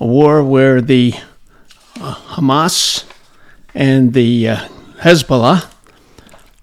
[0.00, 1.14] a war where the
[2.00, 3.04] uh, Hamas
[3.74, 4.68] and the uh,
[5.00, 5.70] Hezbollah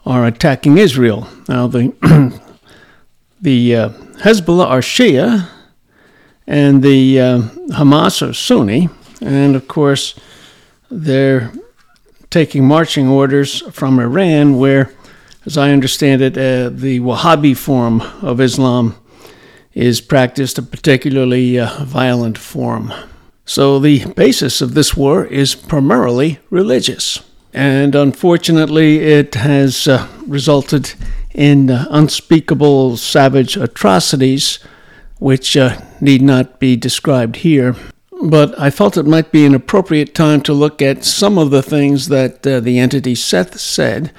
[0.06, 1.28] are attacking Israel.
[1.48, 1.94] Now, the,
[3.42, 5.50] the uh, Hezbollah are Shia,
[6.48, 8.90] and the uh, Hamas are Sunni,
[9.22, 10.18] and of course,
[10.90, 11.52] they're
[12.30, 14.92] taking marching orders from Iran, where,
[15.46, 18.96] as I understand it, uh, the Wahhabi form of Islam
[19.74, 22.94] is practiced, a particularly uh, violent form.
[23.46, 27.24] So the basis of this war is primarily religious.
[27.54, 30.94] And unfortunately, it has uh, resulted
[31.34, 34.60] in uh, unspeakable savage atrocities,
[35.20, 37.76] which uh, need not be described here.
[38.24, 41.64] But I felt it might be an appropriate time to look at some of the
[41.64, 44.12] things that uh, the entity Seth said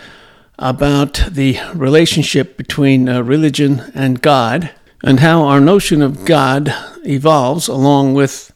[0.59, 4.71] about the relationship between uh, religion and God
[5.03, 6.73] and how our notion of God
[7.05, 8.53] evolves along with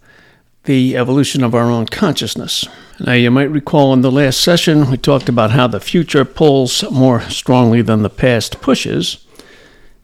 [0.64, 2.66] the evolution of our own consciousness.
[2.98, 6.89] Now, you might recall in the last session, we talked about how the future pulls
[6.91, 9.27] more strongly than the past pushes,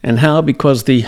[0.02, 1.04] and how, because the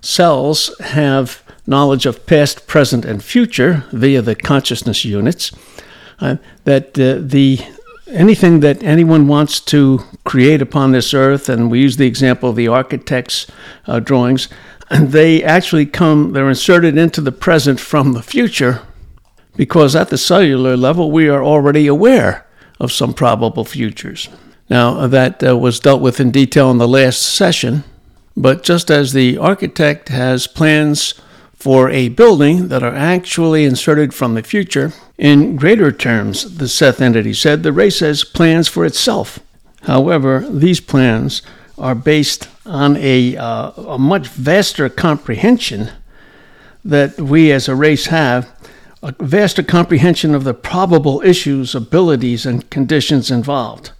[0.00, 5.50] cells have knowledge of past, present, and future via the consciousness units,
[6.20, 7.58] uh, that uh, the
[8.08, 12.56] anything that anyone wants to create upon this earth, and we use the example of
[12.56, 13.46] the architect's
[13.86, 14.48] uh, drawings,
[14.90, 18.82] they actually come, they're inserted into the present from the future
[19.56, 22.46] because at the cellular level, we are already aware
[22.80, 24.28] of some probable futures.
[24.70, 27.84] Now, that uh, was dealt with in detail in the last session,
[28.36, 31.14] but just as the architect has plans
[31.54, 37.00] for a building that are actually inserted from the future, in greater terms, the Seth
[37.00, 39.38] entity said, the race has plans for itself.
[39.82, 41.42] However, these plans
[41.78, 45.90] are based on a, uh, a much vaster comprehension
[46.84, 48.51] that we as a race have,
[49.02, 53.90] a vaster comprehension of the probable issues, abilities, and conditions involved.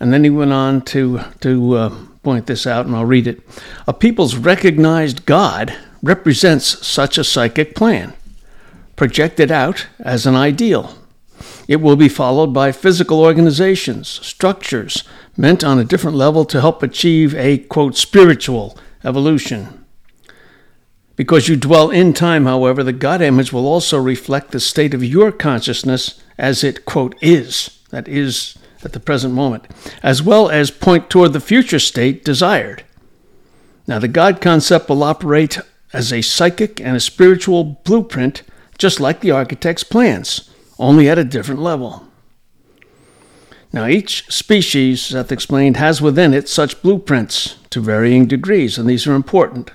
[0.00, 3.42] And then he went on to, to uh, point this out, and I'll read it.
[3.86, 8.14] A people's recognized God represents such a psychic plan,
[8.96, 10.96] projected out as an ideal.
[11.68, 15.04] It will be followed by physical organizations, structures,
[15.36, 19.84] meant on a different level to help achieve a, quote, spiritual evolution.
[21.16, 25.02] Because you dwell in time, however, the God image will also reflect the state of
[25.02, 29.64] your consciousness as it, quote, is, that is at the present moment,
[30.02, 32.84] as well as point toward the future state desired.
[33.86, 35.58] Now, the God concept will operate
[35.92, 38.42] as a psychic and a spiritual blueprint,
[38.76, 42.06] just like the architect's plans, only at a different level.
[43.72, 49.06] Now, each species, Seth explained, has within it such blueprints to varying degrees, and these
[49.06, 49.70] are important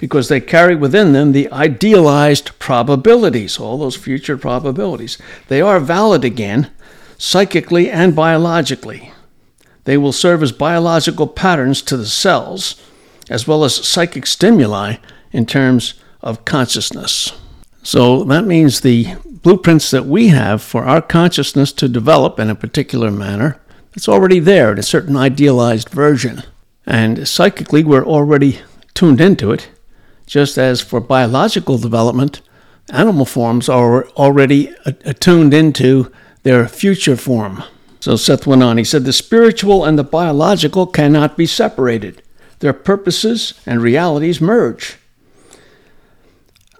[0.00, 5.18] because they carry within them the idealized probabilities, all those future probabilities.
[5.48, 6.70] They are valid again,
[7.18, 9.12] psychically and biologically.
[9.84, 12.80] They will serve as biological patterns to the cells,
[13.28, 14.96] as well as psychic stimuli
[15.32, 17.38] in terms of consciousness.
[17.82, 22.54] So that means the blueprints that we have for our consciousness to develop in a
[22.54, 23.60] particular manner,
[23.94, 26.42] it's already there in a certain idealized version.
[26.86, 28.60] And psychically, we're already
[28.94, 29.68] tuned into it,
[30.30, 32.40] just as for biological development,
[32.90, 36.10] animal forms are already attuned into
[36.44, 37.64] their future form.
[37.98, 38.78] So Seth went on.
[38.78, 42.22] He said, The spiritual and the biological cannot be separated.
[42.60, 44.98] Their purposes and realities merge.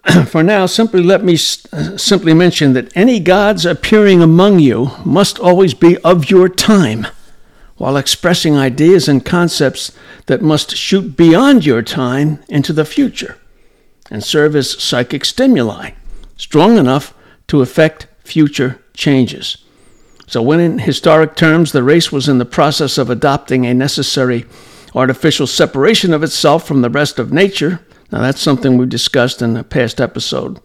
[0.27, 1.35] For now, simply let me
[1.73, 7.09] uh, simply mention that any gods appearing among you must always be of your time,
[7.79, 9.91] while expressing ideas and concepts
[10.27, 13.37] that must shoot beyond your time into the future
[14.11, 15.93] and serve as psychic stimuli,
[16.37, 17.15] strong enough
[17.49, 19.59] to affect future changes.
[20.27, 24.47] So, when in historic terms the race was in the process of adopting a necessary
[24.95, 27.81] artificial separation of itself from the rest of nature,
[28.13, 30.59] now, that's something we discussed in a past episode.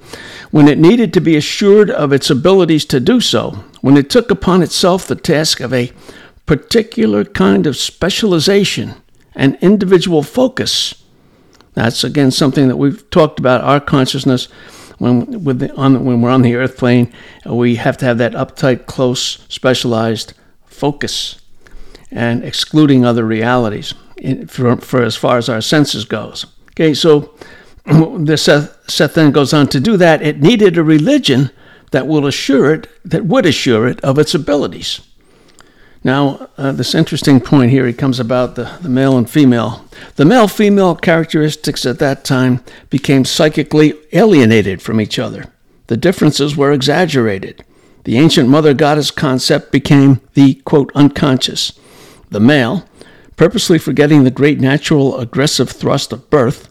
[0.49, 4.31] When it needed to be assured of its abilities to do so, when it took
[4.31, 5.91] upon itself the task of a
[6.47, 8.95] particular kind of specialization
[9.35, 11.04] and individual focus,
[11.75, 14.47] that's again something that we've talked about our consciousness
[14.97, 17.11] when with the, on, when we're on the earth plane,
[17.45, 20.33] we have to have that uptight, close, specialized
[20.65, 21.41] focus,
[22.11, 26.45] and excluding other realities in, for, for as far as our senses goes.
[26.71, 27.33] Okay, so
[27.85, 30.21] the Seth, Seth then goes on to do that.
[30.21, 31.51] It needed a religion
[31.91, 35.01] that will assure it that would assure it of its abilities.
[36.05, 39.83] Now, uh, this interesting point here, it comes about the, the male and female.
[40.17, 45.45] The male female characteristics at that time became psychically alienated from each other.
[45.87, 47.65] The differences were exaggerated.
[48.03, 51.73] The ancient mother goddess concept became the quote unconscious.
[52.29, 52.87] The male,
[53.35, 56.69] purposely forgetting the great natural aggressive thrust of birth,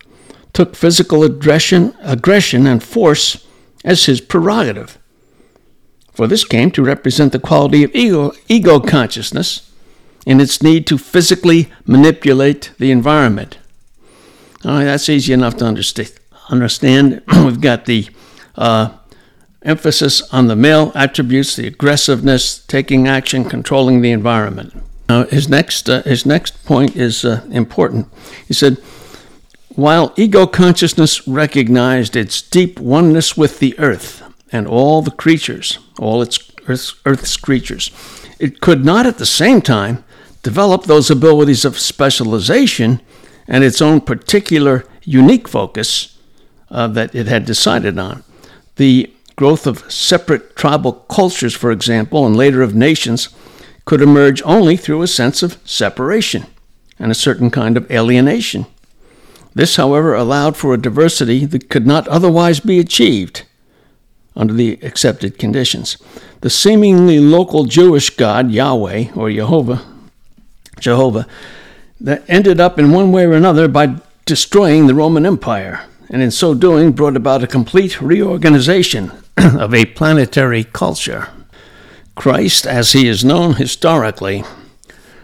[0.52, 3.44] took physical aggression, aggression and force
[3.84, 4.96] as his prerogative
[6.14, 9.70] for this came to represent the quality of ego, ego consciousness
[10.26, 13.58] and its need to physically manipulate the environment.
[14.64, 17.22] All right, that's easy enough to understand.
[17.36, 18.08] We've got the
[18.56, 18.96] uh,
[19.62, 24.74] emphasis on the male attributes, the aggressiveness, taking action, controlling the environment.
[25.08, 28.08] Now, his next uh, his next point is uh, important.
[28.48, 28.78] He said,
[29.74, 34.22] while ego consciousness recognized its deep oneness with the earth
[34.54, 37.90] and all the creatures, all its Earth's, Earth's creatures.
[38.38, 40.04] It could not at the same time
[40.44, 43.00] develop those abilities of specialization
[43.48, 46.16] and its own particular unique focus
[46.70, 48.22] uh, that it had decided on.
[48.76, 53.30] The growth of separate tribal cultures, for example, and later of nations,
[53.84, 56.46] could emerge only through a sense of separation
[57.00, 58.66] and a certain kind of alienation.
[59.52, 63.42] This, however, allowed for a diversity that could not otherwise be achieved
[64.36, 65.96] under the accepted conditions.
[66.40, 69.82] The seemingly local Jewish God, Yahweh or Jehovah,
[70.80, 71.26] Jehovah,
[72.00, 73.96] that ended up in one way or another by
[74.26, 79.86] destroying the Roman Empire, and in so doing brought about a complete reorganization of a
[79.86, 81.28] planetary culture.
[82.14, 84.44] Christ, as he is known historically,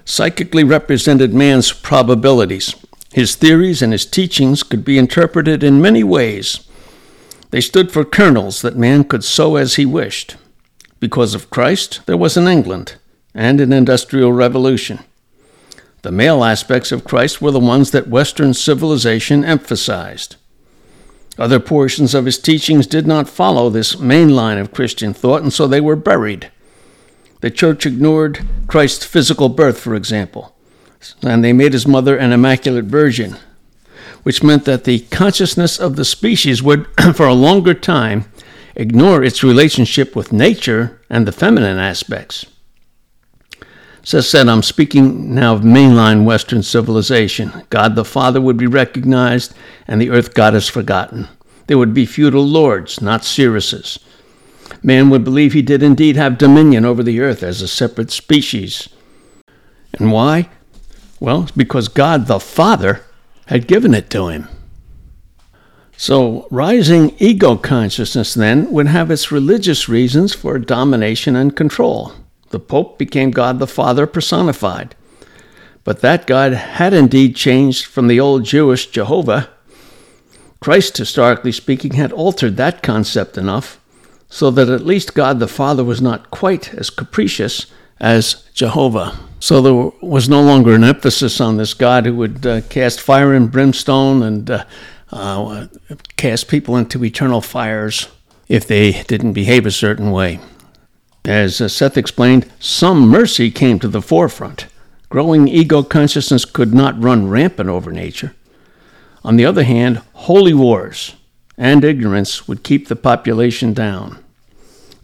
[0.05, 2.75] psychically represented man's probabilities.
[3.13, 6.67] His theories and his teachings could be interpreted in many ways
[7.51, 10.37] they stood for kernels that man could sow as he wished.
[11.01, 12.97] Because of Christ, there was an England
[13.35, 15.01] and an industrial revolution.
[16.03, 20.37] The male aspects of Christ were the ones that Western civilization emphasized.
[21.39, 25.53] Other portions of his teachings did not follow this main line of Christian thought, and
[25.53, 26.51] so they were buried.
[27.41, 30.55] The church ignored Christ's physical birth, for example,
[31.23, 33.37] and they made his mother an immaculate virgin
[34.23, 38.25] which meant that the consciousness of the species would, for a longer time,
[38.75, 42.47] ignore its relationship with nature and the feminine aspects.
[44.03, 47.65] Seth said, I'm speaking now of mainline Western civilization.
[47.69, 49.55] God the Father would be recognized,
[49.87, 51.29] and the earth goddess forgotten.
[51.67, 53.99] There would be feudal lords, not seeresses.
[54.83, 58.89] Man would believe he did indeed have dominion over the earth as a separate species.
[59.99, 60.49] And why?
[61.21, 63.05] Well, because God the Father
[63.51, 64.49] had given it to him.
[65.97, 72.13] So, rising ego consciousness then would have its religious reasons for domination and control.
[72.51, 74.95] The Pope became God the Father personified.
[75.83, 79.51] But that God had indeed changed from the old Jewish Jehovah.
[80.61, 83.81] Christ, historically speaking, had altered that concept enough
[84.29, 87.67] so that at least God the Father was not quite as capricious
[87.99, 89.19] as Jehovah.
[89.41, 93.33] So there was no longer an emphasis on this God who would uh, cast fire
[93.33, 94.65] and brimstone and uh,
[95.11, 95.67] uh,
[96.17, 98.09] cast people into eternal fires
[98.49, 100.41] if they didn't behave a certain way.
[101.25, 104.67] As uh, Seth explained, some mercy came to the forefront.
[105.09, 108.35] Growing ego consciousness could not run rampant over nature.
[109.25, 111.17] On the other hand, holy wars
[111.57, 114.23] and ignorance would keep the population down.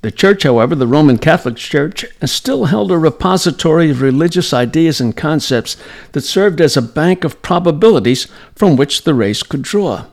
[0.07, 5.17] The Church, however, the Roman Catholic Church, still held a repository of religious ideas and
[5.17, 5.77] concepts
[6.13, 10.05] that served as a bank of probabilities from which the race could draw.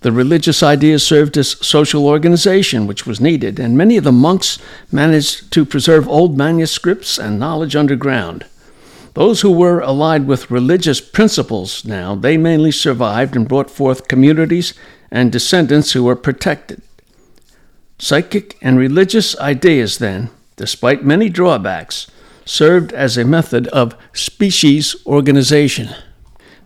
[0.00, 4.58] The religious ideas served as social organization, which was needed, and many of the monks
[4.90, 8.44] managed to preserve old manuscripts and knowledge underground.
[9.14, 14.74] Those who were allied with religious principles now, they mainly survived and brought forth communities
[15.12, 16.82] and descendants who were protected.
[18.02, 22.10] Psychic and religious ideas, then, despite many drawbacks,
[22.44, 25.88] served as a method of species organization.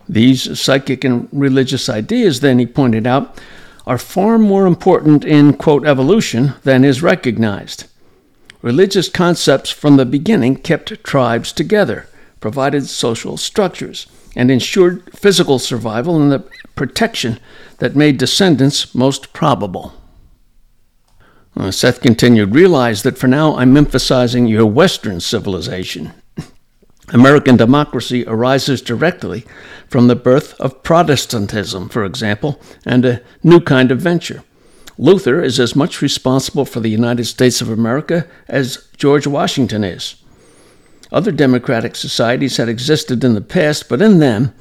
[0.09, 3.39] These psychic and religious ideas, then, he pointed out,
[3.85, 7.85] are far more important in, quote, evolution than is recognized.
[8.63, 12.07] Religious concepts from the beginning kept tribes together,
[12.39, 16.43] provided social structures, and ensured physical survival and the
[16.75, 17.39] protection
[17.77, 19.93] that made descendants most probable.
[21.57, 26.13] Uh, Seth continued, Realize that for now I'm emphasizing your Western civilization.
[27.09, 29.43] American democracy arises directly
[29.89, 34.43] from the birth of Protestantism, for example, and a new kind of venture.
[34.99, 40.15] Luther is as much responsible for the United States of America as George Washington is.
[41.11, 44.53] Other democratic societies had existed in the past, but in them,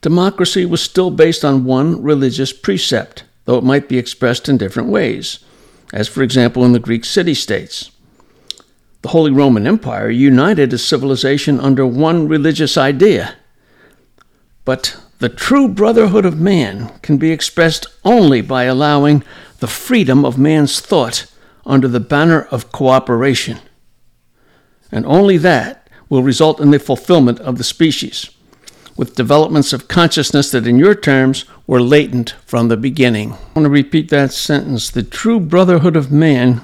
[0.00, 4.88] democracy was still based on one religious precept, though it might be expressed in different
[4.88, 5.40] ways,
[5.92, 7.90] as for example in the Greek city states.
[9.02, 13.36] The Holy Roman Empire united a civilization under one religious idea.
[14.64, 19.22] But the true brotherhood of man can be expressed only by allowing
[19.60, 21.26] the freedom of man's thought
[21.64, 23.58] under the banner of cooperation.
[24.90, 28.30] And only that will result in the fulfillment of the species,
[28.98, 33.32] with developments of consciousness that, in your terms, were latent from the beginning.
[33.32, 34.90] I want to repeat that sentence.
[34.90, 36.62] The true brotherhood of man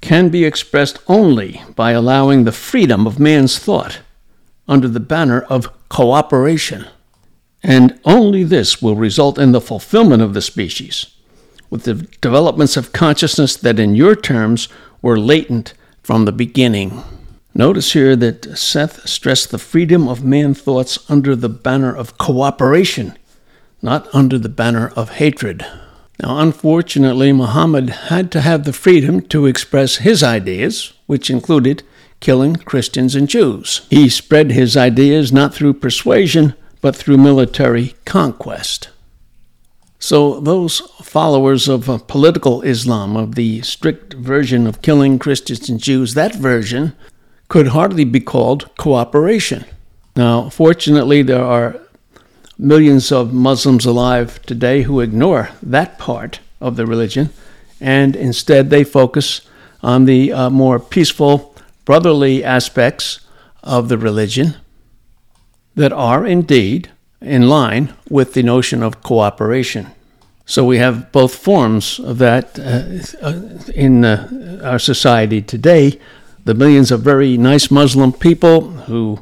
[0.00, 4.00] can be expressed only by allowing the freedom of man's thought
[4.66, 6.86] under the banner of cooperation.
[7.62, 11.14] And only this will result in the fulfillment of the species,
[11.68, 14.68] with the developments of consciousness that, in your terms,
[15.02, 17.04] were latent from the beginning.
[17.54, 23.16] Notice here that Seth stressed the freedom of man thoughts under the banner of cooperation,
[23.82, 25.66] not under the banner of hatred.
[26.22, 31.82] Now, unfortunately, Muhammad had to have the freedom to express his ideas, which included
[32.20, 33.86] killing Christians and Jews.
[33.90, 38.88] He spread his ideas not through persuasion, but through military conquest.
[39.98, 45.80] So, those followers of uh, political Islam, of the strict version of killing Christians and
[45.80, 46.94] Jews, that version
[47.52, 49.62] could hardly be called cooperation.
[50.16, 51.76] Now, fortunately, there are
[52.56, 57.28] millions of Muslims alive today who ignore that part of the religion
[57.78, 59.42] and instead they focus
[59.82, 61.54] on the uh, more peaceful,
[61.84, 63.20] brotherly aspects
[63.62, 64.54] of the religion
[65.74, 66.90] that are indeed
[67.20, 69.88] in line with the notion of cooperation.
[70.46, 76.00] So we have both forms of that uh, uh in uh, our society today.
[76.44, 79.20] The millions of very nice Muslim people who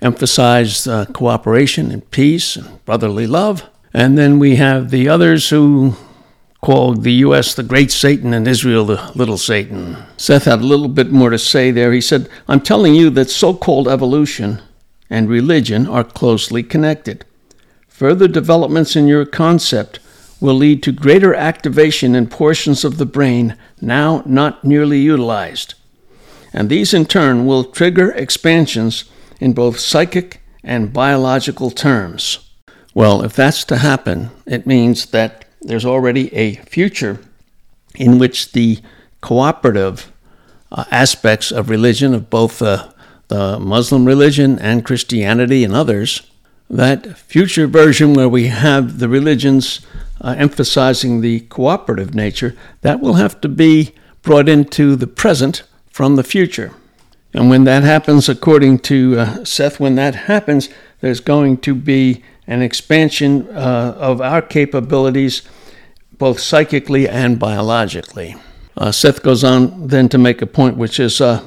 [0.00, 3.68] emphasize uh, cooperation and peace and brotherly love.
[3.92, 5.94] And then we have the others who
[6.60, 7.54] called the U.S.
[7.54, 9.96] the great Satan and Israel the little Satan.
[10.16, 11.92] Seth had a little bit more to say there.
[11.92, 14.62] He said, I'm telling you that so called evolution
[15.08, 17.24] and religion are closely connected.
[17.88, 19.98] Further developments in your concept
[20.40, 25.74] will lead to greater activation in portions of the brain now not nearly utilized.
[26.52, 29.04] And these in turn will trigger expansions
[29.40, 32.50] in both psychic and biological terms.
[32.94, 37.20] Well, if that's to happen, it means that there's already a future
[37.94, 38.78] in which the
[39.20, 40.10] cooperative
[40.72, 42.90] uh, aspects of religion, of both uh,
[43.28, 46.22] the Muslim religion and Christianity and others,
[46.68, 49.80] that future version where we have the religions
[50.20, 55.62] uh, emphasizing the cooperative nature, that will have to be brought into the present
[56.00, 56.72] from the future.
[57.34, 60.70] And when that happens, according to uh, Seth, when that happens,
[61.02, 65.42] there's going to be an expansion uh, of our capabilities,
[66.16, 68.34] both psychically and biologically.
[68.78, 71.46] Uh, Seth goes on then to make a point which is uh,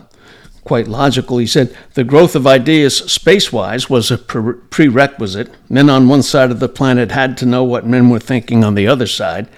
[0.63, 1.39] quite logical.
[1.39, 5.49] He said, The growth of ideas space wise was a pre- prerequisite.
[5.67, 8.75] Men on one side of the planet had to know what men were thinking on
[8.75, 9.49] the other side.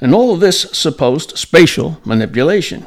[0.00, 2.86] And all of this supposed spatial manipulation.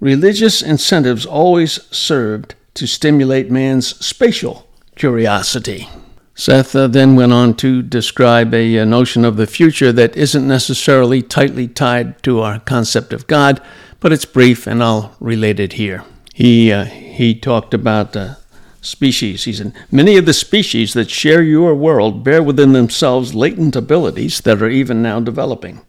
[0.00, 5.88] Religious incentives always served to stimulate man's spatial curiosity.
[6.34, 10.46] Seth uh, then went on to describe a, a, notion of the future that isn't
[10.46, 13.62] necessarily tightly tied to our concept of God,
[14.00, 16.04] but it's brief and I'll relate it here.
[16.34, 18.34] He, uh, he talked about uh,
[18.82, 19.44] species.
[19.44, 24.42] He said, Many of the species that share your world bear within themselves latent abilities
[24.42, 25.80] that are even now developing.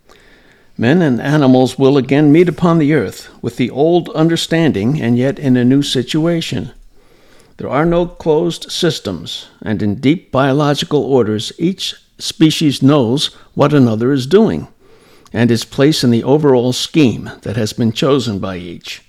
[0.79, 5.39] Men and animals will again meet upon the earth with the old understanding and yet
[5.39, 6.71] in a new situation.
[7.57, 14.11] There are no closed systems, and in deep biological orders, each species knows what another
[14.11, 14.67] is doing
[15.33, 19.01] and its place in the overall scheme that has been chosen by each.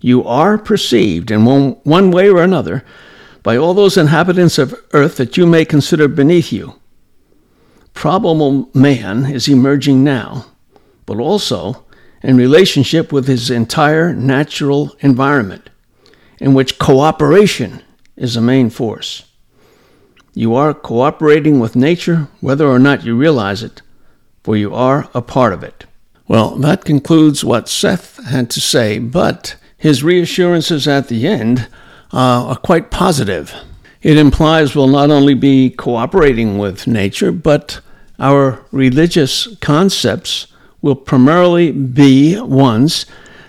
[0.00, 2.84] You are perceived in one, one way or another
[3.42, 6.74] by all those inhabitants of earth that you may consider beneath you.
[7.94, 10.46] Probable man is emerging now
[11.06, 11.84] but also
[12.22, 15.70] in relationship with his entire natural environment,
[16.38, 17.82] in which cooperation
[18.16, 19.24] is a main force.
[20.34, 23.80] You are cooperating with nature whether or not you realize it,
[24.42, 25.86] for you are a part of it.
[26.28, 31.68] Well, that concludes what Seth had to say, but his reassurances at the end
[32.12, 33.54] uh, are quite positive.
[34.02, 37.80] It implies we'll not only be cooperating with nature, but
[38.18, 40.48] our religious concepts
[40.82, 43.06] will primarily be ones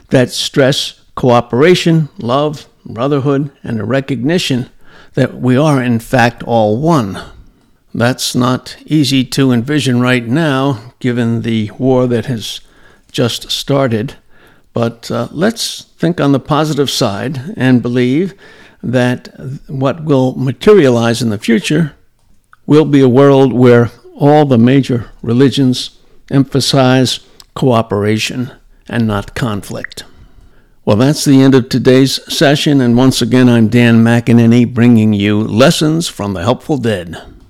[0.09, 4.69] that stress cooperation, love, brotherhood, and a recognition
[5.13, 7.21] that we are, in fact, all one.
[7.93, 12.61] That's not easy to envision right now, given the war that has
[13.11, 14.15] just started.
[14.73, 18.35] But uh, let's think on the positive side and believe
[18.83, 19.29] that
[19.67, 21.95] what will materialize in the future
[22.67, 25.96] will be a world where all the major religions
[26.31, 27.19] emphasize
[27.53, 28.51] cooperation
[28.87, 30.03] and not conflict.
[30.85, 35.41] Well, that's the end of today's session, and once again, I'm Dan McEnany bringing you
[35.41, 37.21] Lessons from the Helpful Dead.